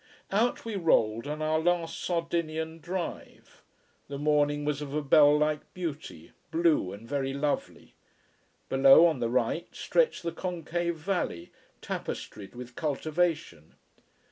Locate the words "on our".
1.27-1.59